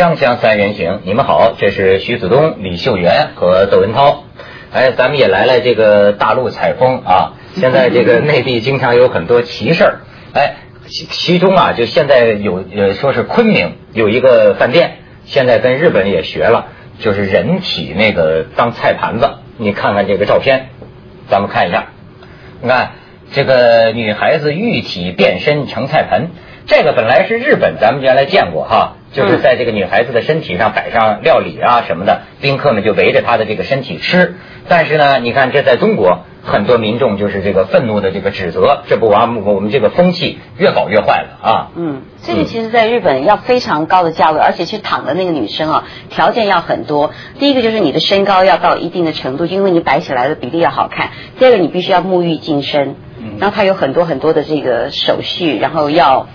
[0.00, 4.24] 锵锵三人行，你们好，这是徐子东、李秀媛和窦文涛。
[4.72, 7.34] 哎，咱们也来了这个大陆采风啊。
[7.56, 10.00] 现在这个 内地经常有很多奇事儿，
[10.32, 10.54] 哎，
[10.86, 16.68] 其其中啊，就现在有呃说是昆明有一个饭店，现在跟日本也学了，
[17.00, 19.28] 就是人体那个当菜盘子。
[19.58, 20.70] 你看看这个照片，
[21.28, 21.88] 咱们看一下，
[22.62, 22.92] 你看
[23.32, 26.30] 这个女孩子玉体变身成菜盆，
[26.64, 28.96] 这个本来是日本，咱们原来见过哈。
[29.12, 34.36] 就是在这个女孩子的身体上摆上料理啊什么的，宾客们就围着她的这个身体吃。
[34.68, 41.70] 但是呢，你看这在中国，很多民众就是这个愤怒的这个指责，这不完，我们这个风气越搞越坏了啊。
[41.74, 47.10] 嗯，这个其实在日本要非常高的价位，而且去躺的那个女生啊，条件要很多。
[47.40, 51.10] 第一个就是你的身高要到一定的程度，因为你摆起来的比例要好看。
[51.38, 52.94] 第二个，你必须要沐浴净身，
[53.40, 56.28] 然后它有很多很多的这个手续，然后要。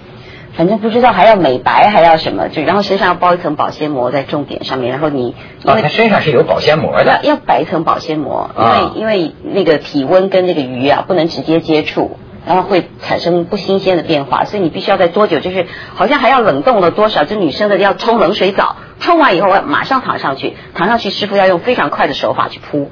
[0.58, 22.92] 反正不知道还要美白还要什么，就然后身上要包一层保鲜膜在重点上面，然后你啊，他身上是有保鲜膜的，要摆一层保鲜膜，因为因为那个体温跟那个鱼啊不能直接接触，然后会产生不新鲜的变化，所以你必须要在多久，就是好像还要冷冻了多少，就女生的要冲冷水澡，冲完以后马上躺上去，躺上去师傅要用非常快的手法去铺，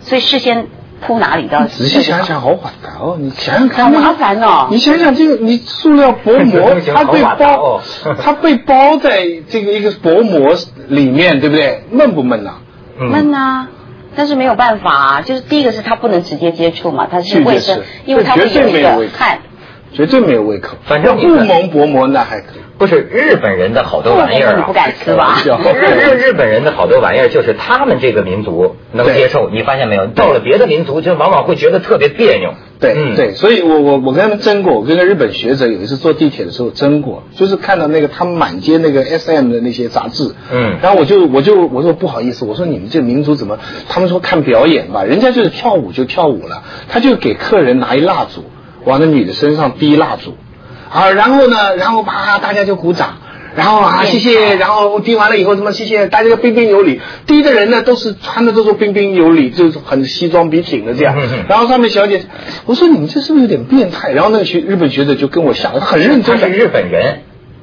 [0.00, 0.66] 所以事先。
[1.02, 1.66] 铺哪里的？
[1.66, 3.16] 仔细想想，好反的哦！
[3.18, 4.68] 你想想看，好麻烦哦！
[4.70, 7.80] 你想想这个，你塑料薄膜，它被包，
[8.22, 10.54] 它被包在这个一个薄膜
[10.88, 11.82] 里面，对不对？
[11.90, 12.54] 闷不闷呐？
[12.98, 13.68] 闷啊！
[14.14, 19.38] 但是没有办法啊，就是第一个是它不能直接接触嘛，它是卫生，因为它会有一个汗，
[19.92, 20.76] 绝对没有胃口。
[20.84, 22.60] 反正不蒙薄膜那还可以。
[22.78, 24.64] 不是日本人的好多玩意儿啊！
[24.66, 25.38] 不敢吃吧？
[25.44, 29.50] 日日本人的好多玩意儿，就是他们这个民族能接受。
[29.50, 30.06] 你发现没有？
[30.06, 32.54] 到了别的民族，就往往会觉得特别别扭。
[32.80, 43.60] 对对，所以我我我跟他们争过，我跟个日本学者有一次坐地铁的时候争过，就是看到那个他们满街那个 S M 的那些杂志，嗯，然后我就我就我说不好意思，我说你们这民族怎么？
[43.88, 48.42] 他们说看表演吧，人家就是跳舞就跳舞了，他就给客人拿一蜡烛，
[48.84, 50.36] 往那女的身上滴蜡烛。
[50.90, 53.16] 啊，然后呢，然后啪，大家就鼓掌，
[53.56, 61.16] 然后啊，谢谢，然后滴完了以后，什么谢谢，大家彬彬有礼，滴的人呢都是穿的都是彬彬有礼，就是很西装笔挺的这样，
[61.48, 62.26] 然后上面小姐，
[62.66, 64.12] 我说你们这是不是有点变态？
[64.12, 67.22] 然后那个学日本学者就跟我讲，很认真，是日本人。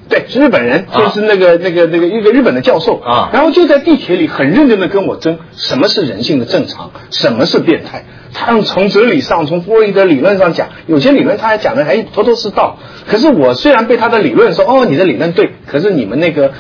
[0.10, 8.04] 对，是日本人，就是那个那个那个一个日本的教授啊，然后就在地铁里很认真的跟我争什么是人性的正常，什么是变态。
[8.32, 12.78] 他用从哲理上，从弗洛伊德理论上讲，有些理论他还讲的还头头是道。
[13.08, 16.52] 可是我虽然被他的理论说哦，你的理论对，可是你们那个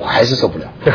[0.00, 0.66] 我还是受不了。
[0.84, 0.90] 日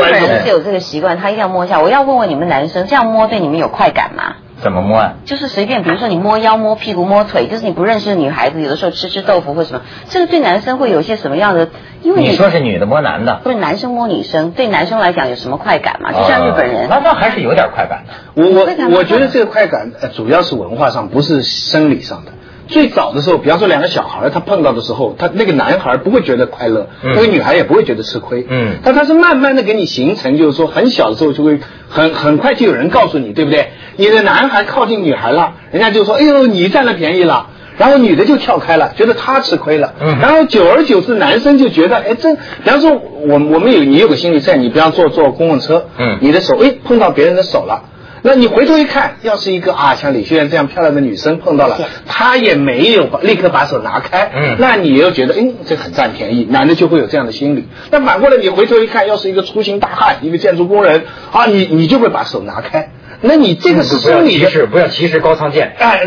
[0.00, 1.80] 本人是有这个习惯，他一定要摸一下。
[1.80, 4.36] 我要问问你们男生，这样摸对你们有快感吗？
[4.62, 5.14] 怎么摸啊？
[5.24, 11.68] 就是随便，比如说你摸腰、摸屁股、摸腿，就是你不认识的女孩子，有的时候吃吃豆腐或什么，这个对男生会有一些什么样的？
[12.02, 16.12] 因为你说是女的摸男的，不是男生摸女生，对男生来讲有什么快感嘛？
[16.12, 18.12] 就像日本人，那那还是有点快感的。
[18.34, 22.32] 我我我觉得这个快感主要是文化上，不是生理上的。
[22.68, 28.46] 最早的时候，比方说两个小孩他碰到的时候，他那个男孩不会觉得快乐，那个女孩也不会觉得吃亏。
[28.46, 33.70] 嗯，但他是慢慢的给你形成，就是说很小的时候就会很很快就有人告诉你，对不对？
[33.98, 37.48] 你的男孩靠近女孩了，人家就说：“哎呦，你占了便宜了。”
[37.78, 39.92] 然后女的就跳开了，觉得他吃亏了。
[40.00, 42.36] 嗯，然后久而久之，男生就觉得：“哎，这……
[42.36, 47.86] 比方说，我我们有你有个心理在，你比方坐坐公共车，嗯，你的手哎碰到别人的手了。”
[48.22, 57.66] 那你回头一看，要是一个啊像李秀媛这样漂亮的女生碰到了，她也没有立刻把手拿开，嗯，那你又觉得，哎，这很占便宜，男的就会有这样的心理。
[57.90, 62.90] 那反过来，你回头一看，要是一个粗心大汉，一个建筑工人啊，你你就会把手拿开。
[63.20, 65.72] 那你这个是生理的，不要歧视高仓健。
[65.78, 66.06] 哎，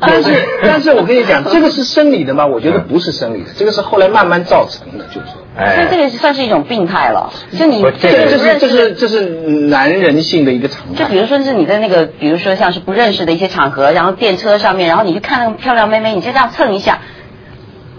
[0.00, 2.46] 但 是但是我跟你讲，这个是生理的吗？
[2.46, 5.26] 我觉得不是生理的，这个是后来慢慢造成的，就是。
[5.56, 7.30] 哎，这个算是一种病态了。
[7.56, 11.04] 就你这个这是这是这是男人性的一个常态。
[11.04, 17.00] 就比如说是你在那个，比如说像是不认识的一些场合，然后电车上面，然后你去看那个漂亮妹妹，你就这样蹭一下，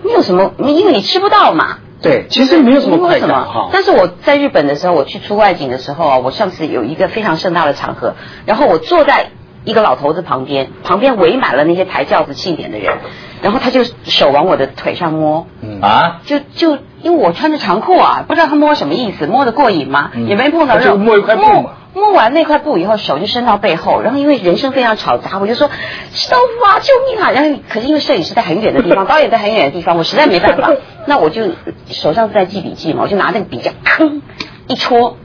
[0.04, 0.54] 你有什么？
[0.58, 1.78] 因为你吃不到嘛。
[2.06, 3.70] 对，其实没有什么快感哈。
[3.74, 8.14] 但是我在日本的时候，我去出外景的时候啊，我上次有一个非常盛大的场合，
[8.46, 9.32] 然后我坐在
[9.64, 12.94] 一个老头子旁边，旁边围满了那些抬轿子庆典的人。
[13.42, 15.46] 然后他就手往我的腿上摸，
[15.82, 20.12] 啊，就就因为我穿着长裤啊，不知道他摸什么意思，摸得过瘾吗？
[20.28, 21.72] 也没碰到肉，摸一块布嘛。
[21.96, 25.70] 摸完那块布以后，手就伸到背后，然后因为人声非常嘈杂，我就说
[26.12, 27.32] 师傅啊，救命啊！
[27.32, 30.72] 然后可是因为摄影师在很远的地方，导演在很远的地方，我实在没办法，
[31.08, 31.54] 那我就
[31.88, 34.22] 手上在记笔记嘛，我就拿那个笔架，吭
[34.68, 35.18] 一戳，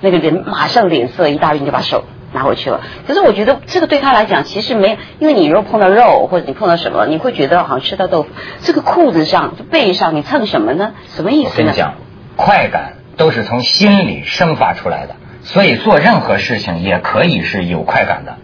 [0.00, 2.04] 那个人马上脸色一大变，就把手。
[2.30, 8.28] 拿回去了，可是我觉得这个对他来讲其实没，因为你如果碰到肉或者你碰到什么，你会觉得好像吃到豆腐。
[8.60, 10.92] 这个裤子上、背上你蹭什么呢？
[11.16, 11.50] 什么意思呢？
[11.52, 11.94] 我跟你讲，
[12.36, 18.36] 快感都是从心里生发出来的，所以做任何事情也可以是有快感的。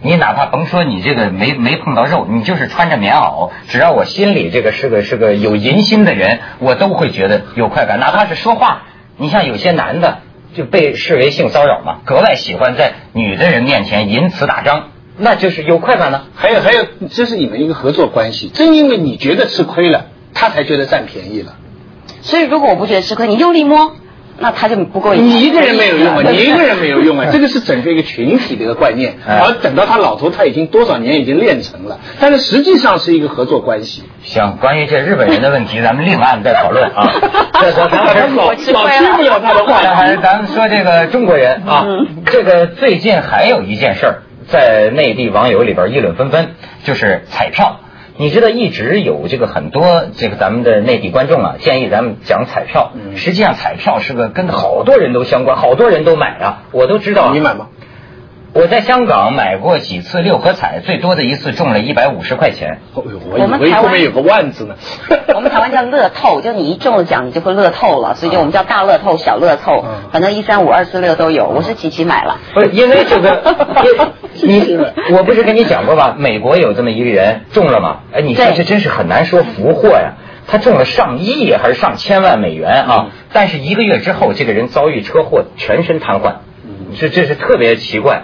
[0.00, 7.98] 你哪怕甭说你这个没没碰到肉，你就是穿着棉袄，只要我心里这个是个是个有淫心的人，我都会觉得有快感。
[7.98, 8.82] 哪怕是说话，
[9.16, 10.18] 你像有些男的
[10.54, 16.26] 就被视为性骚扰嘛，格外喜欢在女的人面前淫词打张，那就是有快感呢。
[16.36, 21.56] 还有还有，这是你们一个合作关系，正因为你觉得吃亏了，他才觉得占便宜了。
[22.20, 23.96] 所以如果我不觉得吃亏，你用力摸。
[24.38, 25.14] 那他就不够。
[25.14, 29.16] 你一个人没有用啊，你一个人没有用啊， 这个是整个一个群体的一个观念。
[29.26, 34.04] 而等到他老头，他已经多少年已经练成了，但是实际上是一个合作关系。
[34.22, 37.10] 行，关于这日本人的问题，咱们另案再讨论啊。
[37.60, 38.72] 这咱咱还老老听
[39.16, 39.78] 不了他的话。
[39.94, 41.86] 还是咱们说这个中国人啊，
[42.26, 46.50] 这个最近还有一件事儿，在内地网友里边议论纷纷，
[46.84, 47.80] 就是彩票。
[48.20, 52.90] 你知道一直有这个很多这个咱们的内地观众啊，建议咱们讲彩票。
[53.14, 57.32] 实际上彩票是个跟好多人都相关，好多人都买啊，我都知道。
[57.32, 57.68] 你买吗？
[58.58, 62.80] 我在香港买过几次六合彩，最多的一次中了一百五十块钱。
[62.92, 64.74] 我们台湾有个万字呢。
[65.32, 71.46] 我们台湾叫乐透，就你一中了奖，你就会乐透了，所以就我们叫大乐透、小乐透，反正一三五、二四六都有。
[71.46, 72.38] 我是琪琪买了。
[72.52, 73.42] 不是因为这个，
[74.42, 74.76] 你
[75.16, 76.16] 我不是跟你讲过吗？
[76.18, 78.00] 美国有这么一个人中了吗？
[78.12, 80.14] 哎，你说这真是很难说福祸呀。
[80.48, 83.06] 他中了上亿还是上千万美元啊？
[83.32, 86.38] 但是一个月之后，这个人遭遇车祸，全身瘫痪。
[86.96, 88.22] 这这是特别奇怪，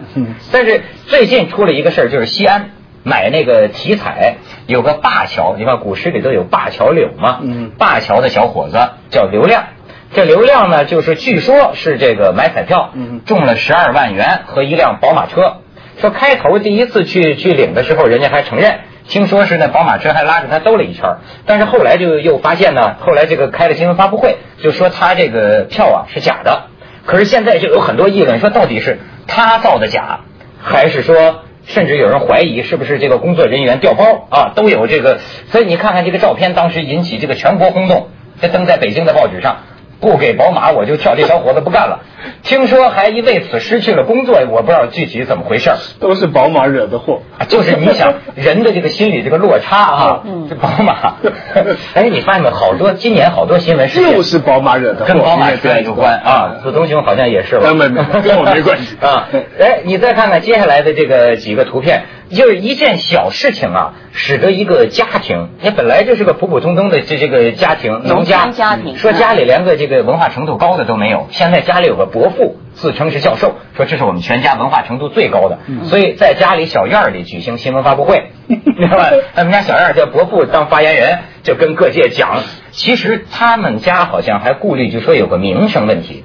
[0.53, 2.71] 但是最近出了一个事儿，就是西安
[3.03, 7.41] 买那个体彩，有个灞桥，你看古诗里都有灞桥柳嘛，
[7.79, 8.79] 灞桥的小伙子
[9.11, 9.65] 叫刘亮，
[10.13, 12.91] 这刘亮呢，就是据说是这个买彩票，
[13.27, 15.59] 中了十二万元和一辆宝马车，
[16.01, 21.17] 说开头第一次去去领的时候，人家还承认，听说是那宝马车还拉着他兜了一圈，
[21.47, 26.69] 但是后来就又发现呢，后来这个开了新闻发布会，就说他这个票啊是假的。
[27.07, 30.21] 可是现在就有很多议论说，到底是他造的假，
[30.63, 34.53] 还是说，甚至有人怀疑是不是这个工作人员调包啊？
[34.55, 35.19] 都有这个，
[35.51, 38.09] 所以你看看这个照片，当时引起这个全国轰动，
[38.41, 39.59] 这登在北京的报纸上。
[40.05, 41.15] 不给宝马，我就跳。
[41.17, 42.01] 这小伙子不干了，
[42.45, 47.23] 听说还因为此失去了工作，我不知道具体怎么回事都是宝马惹的祸。
[47.49, 51.15] 就是你想 人的这个心理这个落差啊，这宝马。
[51.95, 52.51] 哎，你发现没？
[52.51, 56.57] 好多今年好多新闻是就是宝马惹的祸，跟宝马车有关啊。
[56.63, 57.73] 子东兄好像也是吧？
[57.73, 59.29] 没没，跟我没关系啊。
[59.59, 62.03] 哎，你再看看接下来的这个几个图片。
[62.35, 79.11] 就是一件小事情啊，使得一个家庭，你本来就是个普普通通的这这个家庭，农家家庭，说家里连个这个文化程度高的都没有，现在家里有个伯父，自称是教授，说这是我们全家文化程度最高的，所以在家里小院里举行新闻发布会， 明白吧？
[79.35, 82.43] 他们家小院叫伯父当发言人，就跟各界讲，
[82.73, 86.25] 其实他们家好像还顾虑，就说有个名声问题，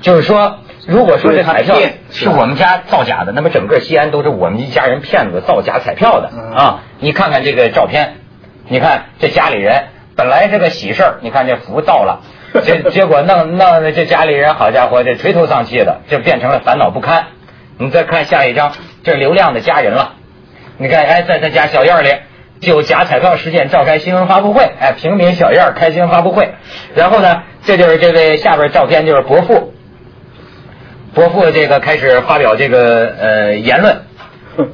[0.00, 0.58] 就是说。
[0.88, 1.76] 如果说这彩票
[2.10, 6.80] 是我们家造假的，那么整个西安都是我们一家人骗子造假彩票的啊！
[6.98, 8.14] 你看看这个照片，
[8.68, 12.22] 你看这家里人本来是个喜事儿，你看这福到了，
[12.64, 17.26] 结结果弄弄这家里人，好家伙，这垂头丧气的，就变成了烦恼不堪。
[17.76, 18.72] 你再看下一张，
[19.04, 20.14] 这刘亮的家人了，
[20.78, 22.14] 你看哎，在他家小院里
[22.60, 26.54] 就假彩票事件召开新闻发布会，哎，平民小院开新闻发布会，
[26.94, 29.74] 然后呢，这就是这位下边照片就是伯父。
[31.14, 34.02] 伯父这个开始发表这个呃言论，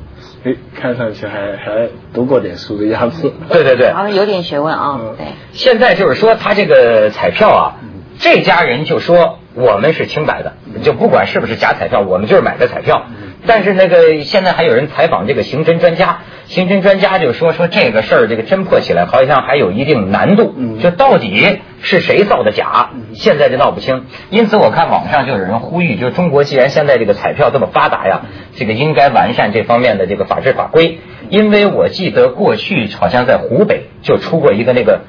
[0.44, 3.32] 哎，看上去还还读过点书的样子。
[3.50, 5.00] 对对对，好像有点学问啊。
[5.16, 7.76] 对，现在就是说他这个彩票啊，
[8.18, 13.06] 这家人就说我们是清白的，就不管是不是假彩票，我们就是买的彩票。
[13.46, 24.06] 但是那个现在还有人采访这个刑侦专家，刑侦专家就说说这个事儿这个侦破起来好像还有一定难度，就到底是谁造的假，现在就闹不清。
[24.30, 28.22] 因此我看网上就有人呼吁，就中国既然现在这个彩票这么发达呀，
[28.54, 31.00] 这个应该完善这方面的这个法制法规。
[31.28, 35.00] 因为我记得过去好像在湖北就出过一个那个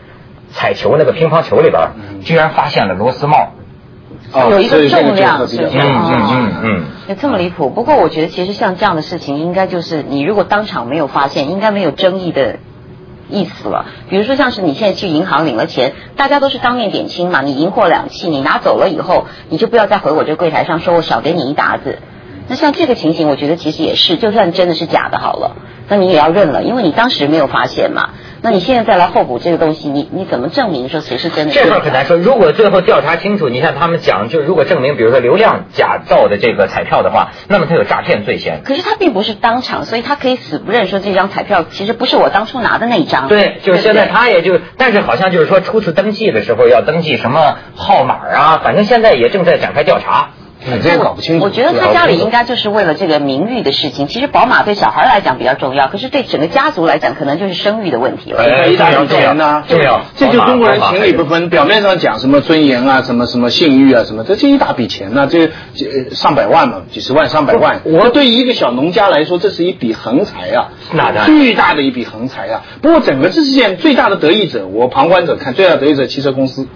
[0.50, 3.54] 彩球那个乒乓球里边，居然发现了螺丝帽。
[4.50, 5.88] 有一个重量，是这样？
[6.12, 6.54] 嗯
[7.08, 7.70] 嗯这么离谱。
[7.70, 12.58] 不过我觉得，其实像这样的事情，应该就是你如果当场没有发现，应该没有争议的
[13.30, 13.86] 意思了。
[14.10, 22.00] 比如说，像是你现在去银行领了钱，大家都是当面点清嘛，你银货两讫，你拿走了以后，你就不要再回我这柜台上说我少给你一沓子。
[22.48, 25.56] 那像这个情形，我觉得其实也是，就算真的是假的好了，
[25.88, 28.10] 那你也要认了，因为你当时没有发现嘛。
[28.42, 31.54] 那你现在再来候补这个东西，你你怎么证明说谁是真的？
[31.54, 32.18] 这块很难说。
[32.18, 38.62] 如果最后调查清楚，你看他们讲，就如果证明，比如说流量假造的这个彩票的话，那么他有诈骗罪嫌。
[38.64, 43.28] 可是他并不是当场，所以他可以死不认说这张彩票其实不是我当初拿的那一张。
[43.28, 50.30] 对，就是现在他也就，但是好像就是说初次登记的时候要登记什么号码啊，反正现在也正在展开调查。
[50.66, 51.46] 你这个搞不清楚。
[51.46, 54.08] 我觉得他家里应该就是为了这个名誉的事情。
[54.08, 58.42] 其实宝马对小孩来讲比较重要，可是对整个家族来讲，可能就是生育的问题了。
[58.42, 60.02] 哎，一大笔钱呢，重要。
[60.16, 65.52] 这就中国人情理不分，表面上讲什么尊严啊，什么什么信誉啊，什么，这这一大笔钱呢，这
[66.12, 67.82] 上百万嘛，几十万、上百万。
[67.84, 71.26] 我对于一个小农家来说，这是一笔横财啊，哪的？
[71.26, 72.62] 巨大的一笔横财啊！
[72.82, 76.68] 不过整个这事件最大的得益者，我旁观者看，最大的得益者汽车公司。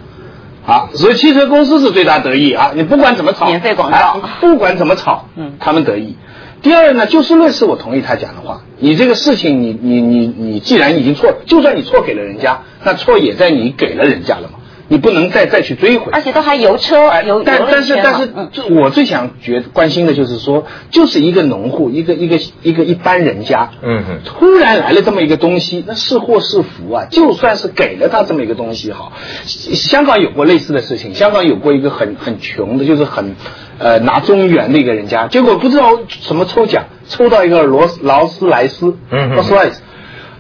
[0.66, 2.72] 好，所以汽车公司是最大得益啊！
[2.76, 6.16] 你不管怎么炒，免费广告，不管怎么炒，嗯，他们得益。
[6.62, 8.62] 第二呢，就事论事，我同意他讲的话。
[8.78, 14.59] 你这个事情，你你你你，既然已经错，就算你错给了人家，那错也在你给了人家了嘛。
[14.92, 27.06] 你不能再再去追回，而且都还油车，油但但是但是，就我最想觉关心的就是说，就是一个农户，一个一个一个一般人家，嗯哼，突然来了这么一个东西，那是祸是福啊？
[27.12, 29.14] 就算是给了他这么一个东西好，
[29.46, 33.36] 香港有过类似的事情，香港有过一个很很穷的，就是很
[33.78, 39.84] 呃拿中元的一个人家，结果不知道什么抽奖抽到一个罗劳斯莱斯，嗯劳斯莱斯，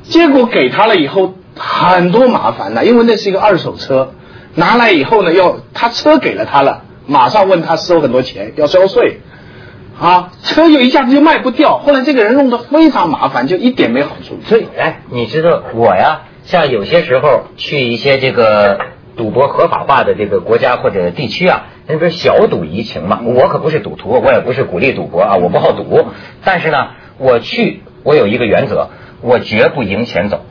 [0.02, 4.14] 结果给他了以后很多麻烦呢，因为那是一个二手车。
[4.60, 9.22] 拿来以后呢，要他车给了他了，马上问他收很多钱，要交税，
[10.00, 11.78] 啊，车又一下子就卖不掉。
[11.80, 14.38] 后来这个人弄得非常麻烦，就一点没好处。
[14.44, 18.80] 所以，哎，你知道我呀，像有些时候去一些这个
[19.16, 23.22] 赌博合法化的这个国家或者地区啊，那不是小赌怡情嘛。
[23.24, 26.06] 我可不是赌徒，我也不是鼓励赌博啊，我不好赌。
[26.44, 28.90] 但是呢，我去，我有一个原则，
[29.22, 30.42] 我绝不赢钱走，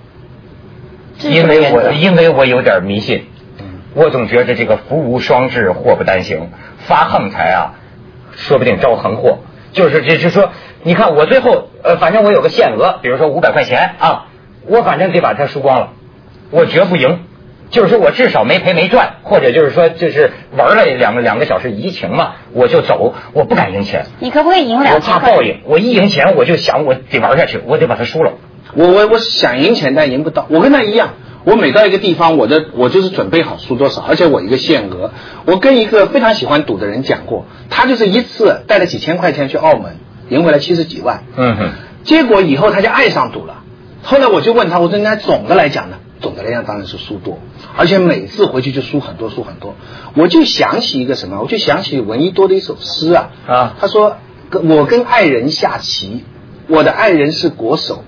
[1.22, 3.26] 因为我因为我有点迷信。
[3.98, 6.52] 我总觉得这个福无双至，祸不单行，
[6.86, 7.74] 发横财啊，
[8.36, 9.38] 说不定招横祸。
[9.72, 10.52] 就是这，是说，
[10.84, 14.26] 你看我最后，呃，反正我有个限额，比如说五百块钱啊，
[14.66, 15.88] 我反正得把它输光了，
[16.52, 17.24] 我绝不赢。
[17.70, 24.04] 就是说我至少没赔没赚，或者就是说就是玩了两个两个小时怡情嘛，我就走，我不敢赢钱。
[24.20, 28.34] 你可不可以赢两千我怕报应，我一赢钱我就想我得玩下去，我得把它输了。
[28.74, 30.46] 我我我想赢钱，但赢不到。
[30.48, 31.14] 我跟他一样。
[31.44, 35.12] 我每到一个地方，我的我就是准备好输多少，而且我一个限额。
[35.46, 39.96] 我跟一个非常喜欢赌的人讲过，他就是一次带了几千块钱去澳门，
[40.28, 41.24] 赢回来七十几万。
[41.36, 41.70] 嗯哼。
[42.04, 43.62] 结果以后他就爱上赌了。
[44.02, 45.96] 后来我就问他，我说那总的来讲呢？
[46.20, 47.38] 总的来讲当然是输多，
[47.76, 49.76] 而且每次回去就输很多，输很多。
[50.14, 51.40] 我就想起一个什么？
[51.40, 53.30] 我就想起闻一多的一首诗啊。
[53.46, 53.76] 啊。
[53.80, 54.16] 他说
[54.50, 56.24] ：“我跟爱人下棋，
[56.66, 58.04] 我的爱人是国手，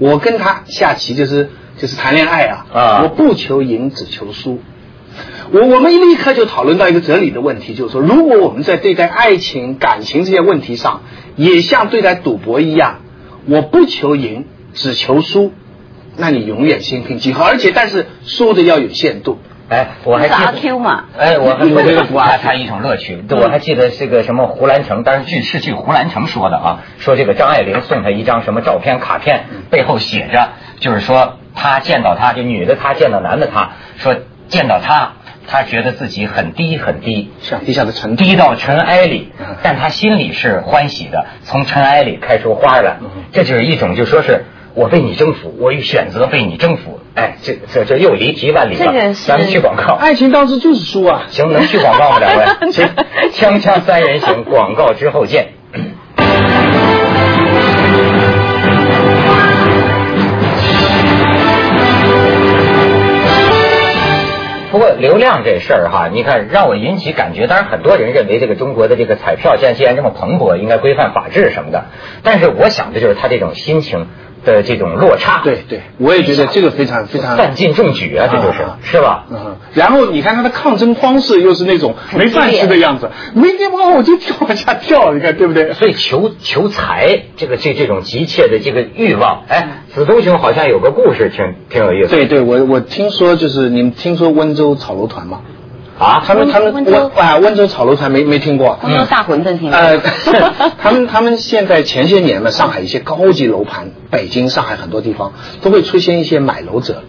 [0.00, 4.60] 我跟他下棋就是。”就是谈恋爱啊，啊，我不求赢，只求输。
[5.50, 11.00] 我我们立刻就讨论到一个哲理的问题，就是说，如果我们在对待爱情、感情这些问题上，
[11.36, 12.96] 也像对待赌博一样，
[13.46, 15.52] 我不求赢，只求输，
[16.18, 19.38] 那你永远心平气和，而且但是输的要有限度。
[19.70, 20.58] 哎，我还记得，
[21.16, 23.24] 哎，我还我这个啊，它一种乐趣。
[23.30, 30.50] 我还记得这个什么胡兰成，但是据是据胡兰成说的啊，说这个张爱玲送他一张什么照片卡片，背后写着，
[30.80, 31.36] 就是说。
[31.52, 34.14] 他见到他，就女的他见到男的他，说
[34.46, 35.14] 见到他，
[35.48, 42.98] 他觉得自己很低很低，像地下的尘，低到尘埃里，但他心里是欢喜的，从尘埃里开出花来，
[43.32, 52.18] 这就是一种就说是我被你征服，我选择被你征服，哎，这这这又离题万里了，咱们去广告，爱情当时就是输啊，行，能去广告吗？
[52.20, 52.88] 两位， 行，
[53.32, 55.48] 锵锵三人行，广告之后见。
[64.70, 67.48] 不过流量这事儿哈，你看让我引起感觉。
[67.48, 71.86] 当然，很多人认为这个中国的这个彩票现在既然这么蓬勃，应该规范法治什么的。
[72.22, 74.06] 但是我想的就是他这种心情。
[74.44, 79.26] 的这种落差，对对，我也觉得这个非常非常散尽中举啊，这就是是吧？
[79.30, 85.72] 嗯，然后你看他的抗争方式又是那种没饭吃的样子，没地方我就往下跳，你看对不对？
[85.74, 92.08] 所以求求财，这个这这种急切的这个欲望，哎，子东兄好像有个故事，挺挺有意思。
[92.08, 95.40] 对对，我我听说就是你们听说温州炒楼团吗？
[96.00, 98.78] 啊，他们他们温啊温州炒楼团没没听过？
[98.82, 99.78] 温州大馄饨听过。
[99.78, 100.00] 呃，
[100.82, 107.02] 他们他们现在前些年呢，上海一些高级楼盘，北京、上海很多地方都会出现一些买楼者，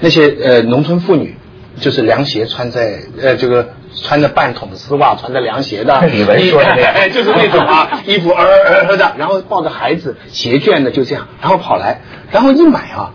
[0.00, 1.38] 那些呃农村妇女，
[1.80, 3.70] 就是凉鞋穿在呃这个
[4.02, 6.02] 穿着半筒丝袜，穿着凉鞋的。
[6.06, 13.12] 李文说的，哎，就是那种啊，衣服儿儿的，然后抱着孩子，鞋卷的就这样，然后跑来，然后一买啊，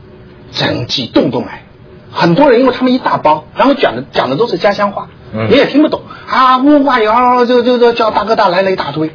[0.52, 1.66] 整几栋都买。
[2.12, 9.12] 很多人因为他们一大包，然后讲的讲的都是家乡话，你也听不懂啊，呜哇呀，就就就叫大哥大来了一大堆。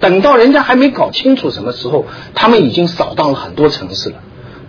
[0.00, 4.16] 等到人家还没搞清楚什么时候，他们已经扫荡了很多城市了，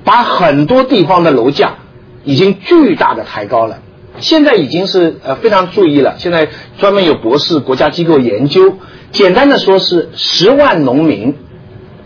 [0.03, 1.75] 把很多地方的楼价
[2.23, 3.79] 已经巨大的抬高了。
[4.19, 8.73] 现在已经是呃非常注意了，现在专门有博士国家机构研究，
[9.11, 11.35] 简单的说是十万农民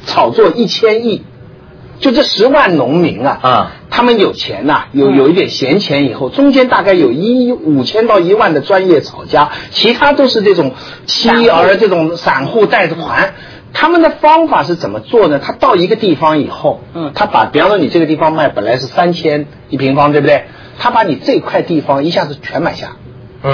[0.05, 1.23] 炒作一千亿。
[1.99, 10.73] 就这十万农民啊，啊，他们有钱呐，有有一点闲钱，以后中间大概有一五千到一万的专业炒家，其他都是这种
[11.05, 13.33] 妻儿这种散户带着团。
[13.75, 15.39] 他们的方法是怎么做呢？
[15.39, 20.43] 他到一个地方以后，嗯，他把比方说你这个地方卖本来是三千一平方，对不对？
[20.77, 22.97] 他把你这块地方一下子全买下，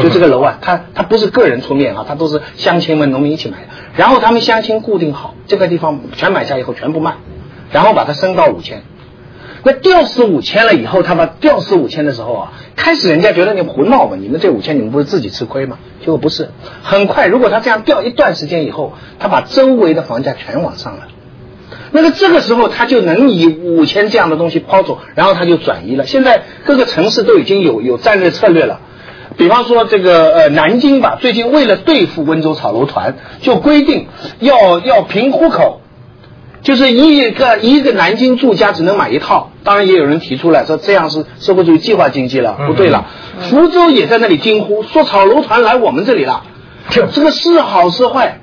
[0.02, 3.64] 就这个楼啊，他他不是个人出面啊，他都是乡亲们农民一起买的。
[3.96, 7.16] 然后他们乡亲固定好这块地方全买下以后全部卖。
[7.72, 8.84] 然后把它升到五千，
[9.64, 15.78] 那掉死五千了以后，他把掉死五千的时候啊，开始人家觉得你胡闹嘛，你们这五千你们不是自己吃亏吗？
[16.00, 16.50] 结果不是，
[16.82, 21.08] 很快如果他这样掉一段时间以后，他把周围的房价全往上了，
[21.92, 26.06] 那么这个时候他就能以五千这样的东西抛走，然后他就转移了。
[26.06, 28.80] 现在各个城市都已经有有战略策略了，
[29.38, 34.08] 比方说这个呃南京吧，最近为了对付温州炒楼团，就规定
[34.40, 35.79] 要要凭户口。
[36.62, 43.06] 就是一个一个南京住家只能买一套，当然也有人提出来说这样是社会主义计划经济了，不对了。
[43.40, 46.44] 福州也在那里惊呼说炒楼团来我们这里了，
[46.90, 48.42] 这个是好是坏？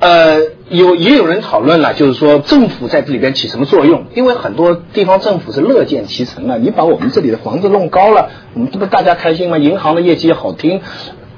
[0.00, 4.06] 呃，有也有人讨论了，就是说政府在这里边起什么作用？
[4.14, 9.58] 因为很多地方政府是乐见其成啊，你把我们这里的房子弄高了，我们这不大家开心吗？
[9.58, 10.80] 银行的业绩也好听，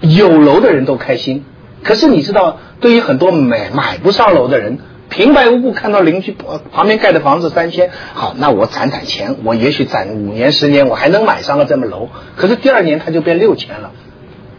[0.00, 1.44] 有楼的人都开心。
[1.82, 4.78] 可是你知道，对于很多买买不上楼的人。
[5.16, 6.36] 平白无故看到邻居
[6.72, 12.10] 旁边盖的房子三千，好，那我攒攒钱，我也许攒五年十年，我还能买上个这么楼。
[12.36, 13.92] 可是第二年它就变六千了，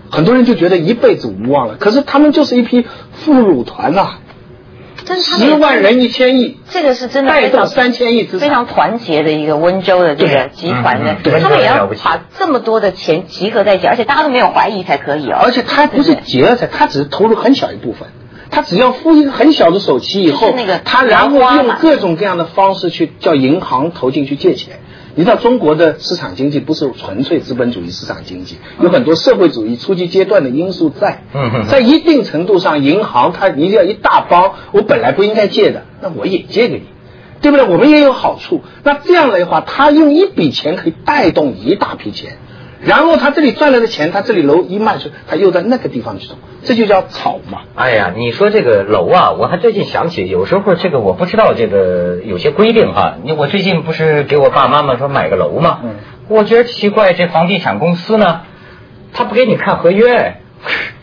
[0.09, 1.75] 很多人就觉得一辈子无望了。
[1.75, 4.15] 可是他们就是一批富乳团呐，
[5.05, 15.37] 十万人一千亿，这个是真的带动三千亿资非常团结的一个温州的这个集团的，他们也要把这么多的钱集合在一起，而且大家都没有怀疑才可以哦。
[15.39, 18.07] 而且他不是集合才，他只是投入很小一部分。
[18.50, 20.51] 他只要付一个很小的首期以后，
[20.86, 24.79] 他然后用各种各样的方式去叫银行投进去借钱。
[25.16, 31.24] 你知道中国的市场经济不是纯粹资本主义市场经济，有很多社会主义初级阶段的因素在。
[31.33, 36.83] 嗯嗯在一定程度上，银行它你要一大包，我本来不应该借的，那我也借给你，
[37.42, 37.66] 对不对？
[37.66, 38.62] 我们也有好处。
[38.83, 42.38] 那这样的话，他用一笔钱可以带动一大批钱。
[42.81, 47.61] 然后他这里赚来的钱，他这里楼一卖出，他又在那个地方去走，这就叫炒嘛。
[47.75, 53.16] 哎呀，你说这个楼啊，我还最近想起，有时候这个我不知道这个有些规定哈。
[53.24, 55.79] 你我最近不是给我爸妈妈说买个楼吗？
[55.83, 55.96] 嗯。
[56.29, 58.42] 我觉得奇怪，这房地产公司呢，
[59.13, 60.42] 他不给你看合约，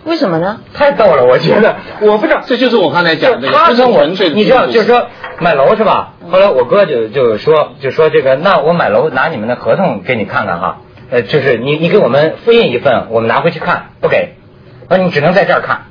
[0.04, 0.60] 为什么呢？
[0.74, 5.06] 太逗了，我觉得，我不知道，这就是我刚才讲的，他跟我，你知道，就是说
[5.40, 6.12] 买楼是吧？
[6.30, 10.80] 后来我哥就就说，就说这个，那我买楼拿你们的合同给你看看哈。
[11.10, 14.34] 呃，就是你，你给我们复印一份，我们拿回去看，不给，
[14.88, 15.82] 那你只能在这儿看，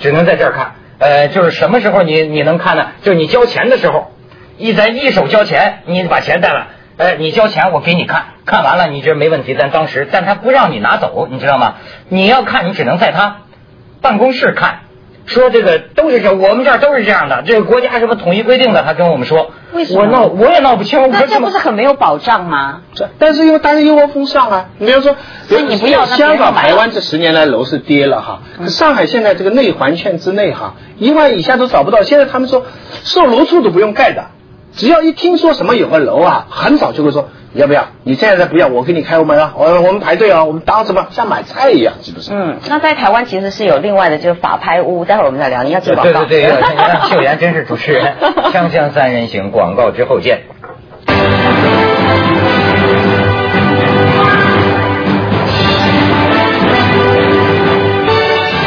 [0.00, 0.74] 只能在这儿看。
[0.98, 2.88] 呃，就是什么时候你你能看呢？
[3.02, 4.12] 就是你交钱的时候，
[4.58, 11.74] 一咱一手交钱，你把钱带来，呃，你交钱我给你看，看完了你觉得没问题，咱当时，但他不让你拿走，你知道吗？
[12.08, 13.42] 你要看，你只能在他
[14.00, 14.80] 办公室看。
[15.26, 17.42] 说这个都是这，我们这儿都是这样的。
[17.44, 20.00] 这个国家什么统一规定的，他跟我们说，为什么？
[20.00, 21.10] 我闹我也闹不清。
[21.10, 22.82] 那这不是很没有保障吗？
[22.94, 24.66] 这，但是因为大家一窝蜂上啊。
[24.78, 25.16] 你比如说，
[25.48, 28.42] 所以你不要香港、台湾这十年来楼市跌了哈。
[28.68, 32.02] 上海现在这个内环圈之内哈，一万以下都找不到。
[32.02, 32.64] 现在他们说，
[33.02, 34.26] 售楼处都不用盖的，
[34.74, 37.28] 只要一听说什么有个楼啊，很早就会说。
[37.56, 37.86] 要不要？
[38.04, 39.54] 你现在不要，我给你开门啊！
[39.56, 40.44] 我我们排队啊！
[40.44, 42.30] 我们打什么像买菜一样，是不是？
[42.32, 45.04] 嗯，那在台湾其实是有另外的，就是法拍屋。
[45.06, 45.62] 待会儿我们再聊。
[45.62, 46.24] 你要接广告。
[46.24, 46.60] 对对对，
[47.08, 48.14] 秀妍真是主持人。
[48.52, 50.42] 锵锵三人行，广告之后见。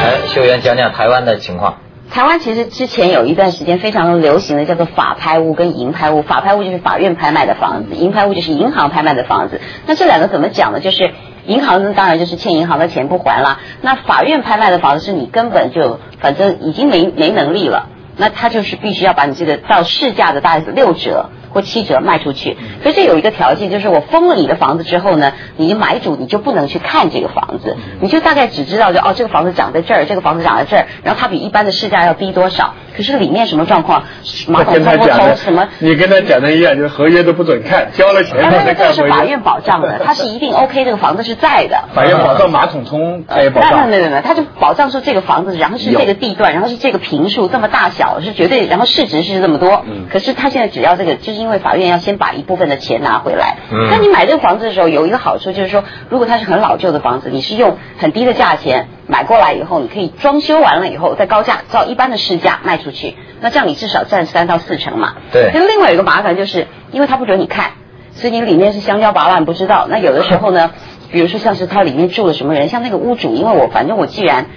[0.02, 1.76] 哎，秀妍讲讲台湾的情况。
[2.12, 9.62] 台湾其实之前有一段时间非常流行的叫做法拍屋跟银拍屋，法拍屋就是法院拍卖的房子，银拍屋就是银行拍卖的房子。
[9.86, 10.80] 那这两个怎么讲呢？
[10.80, 11.12] 就是
[11.46, 21.30] 银行呢当然就是欠银行的钱不还啦，那法院拍卖的房子是你根本就反正已经没没能力了，那他就是必须要把你这个到市价的大概是六折。
[21.52, 32.74] 或七折卖出去，所以这有一个条件，就是我封了你的房子之后呢，你买主你就不能去看这个房子，你就大概只知道就哦这个房子涨在这儿，这个房子涨在这儿，然后它比一般的市价要低多少。
[33.00, 34.04] 可是里面什么状况，
[34.50, 38.92] 马桶跟他讲的什么，你跟他讲的一样，就是合约都不准看，交了钱但他才看合约。
[38.92, 41.86] 是这个是法院保障的，他是一定 OK，这个房子是在的。
[41.94, 43.90] 法 院保障马桶冲，他也保那那障。
[43.90, 49.86] 没有没有，他就保障说这个房子，然后是这个地段，然后是这个平数这么大小是绝对，然后市值是这么多。
[49.88, 53.60] 嗯可是他现在只要这个，就是因为法院要先把一部分的钱拿回来。
[53.72, 65.16] 嗯那你买这个房子的时候有一个好处就是说，如果它是很老旧的房子，你是用很低的价钱买过来以后，你可以装修完了以后再高价照一般的市价卖出去，那这样你至少占三到四成嘛。
[65.32, 67.72] 对那另外有一个麻烦就是，因为他不准你看。
[68.12, 69.88] 所以你里面是香蕉八万不知道。
[69.90, 70.72] 那有的时候呢，
[71.12, 74.48] 比如说像是它里面住了什么人，像那个屋主，因为我反正我既然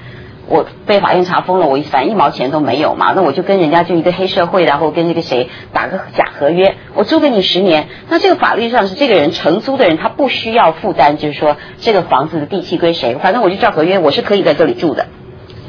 [0.52, 7.88] 我被法院查封了，我反正一毛钱都没有嘛，那我就跟人家就一个黑社会，然后跟那个谁打个假合约，我租给你十年。
[8.10, 15.06] 那这个法律上是这个人承租的人，他不需要负担，就是说这个房子的地契归谁，反正我就照合约，我是可以在这里住的。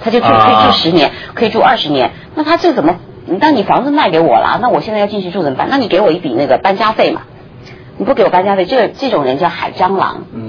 [0.01, 2.11] 他就住可以住十年，可以住二十年。
[2.35, 2.97] 那他这怎么？
[3.25, 5.69] 那你房子卖给我了，那我现在要进去住怎么办？
[5.69, 7.21] 那你给我一笔那个搬家费嘛？
[7.95, 10.25] 你不给我搬家费，这个这种人叫海蟑螂。
[10.33, 10.42] 嗯，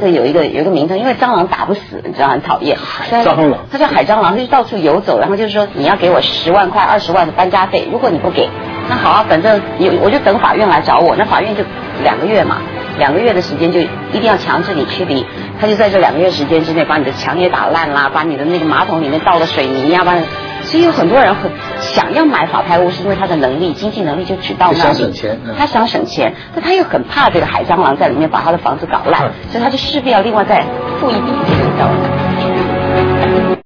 [0.00, 2.76] 这有一个有一个名称，因为蟑螂打不死，你知道很讨厌。
[2.76, 3.60] 海蟑螂。
[3.72, 8.48] 它叫海蟑螂，它就到处游走，然后就是说你要给我十万块、二十万的搬家费，如果你不给，
[8.88, 11.64] 那好啊，反正有我就等法院来找我，那法院就
[12.02, 12.58] 两个月嘛，
[12.98, 15.24] 两个月的时间就一定要强制你驱离，
[15.60, 20.14] 他就在这两个月时间之内把你的墙也打烂啦，把你的那个马桶里面倒了水泥呀、把
[20.68, 20.78] 你。
[20.78, 21.50] 所以有很多人很
[21.80, 30.64] 想要买法拍屋，是因为他的能力、经济能力就只到那里，想省钱嗯他想省钱，但他又很怕这个海蟑螂在里面把他的房子搞烂， 所以他就势必要另外再
[31.00, 33.57] 付一笔这个叫。